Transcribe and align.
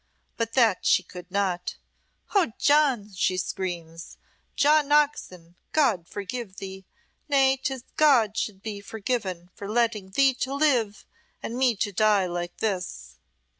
But 0.35 0.53
that 0.53 0.83
she 0.83 1.03
could 1.03 1.29
not. 1.29 1.75
'Oh, 2.33 2.53
John,' 2.57 3.11
she 3.13 3.37
screams, 3.37 4.17
'John 4.55 4.91
Oxon, 4.91 5.53
God 5.73 6.07
forgive 6.07 6.55
thee! 6.57 6.85
Nay, 7.29 7.57
'tis 7.61 7.83
God 7.97 8.35
should 8.35 8.63
be 8.63 8.81
forgiven 8.81 9.51
for 9.53 9.69
letting 9.69 10.09
thee 10.09 10.33
to 10.41 10.55
live 10.55 11.05
and 11.43 11.55
me 11.55 11.75
to 11.75 11.91
die 11.91 12.25
like 12.25 12.57
this!'" 12.57 13.17